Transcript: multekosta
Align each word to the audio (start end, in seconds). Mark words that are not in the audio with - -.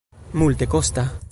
multekosta 0.33 1.05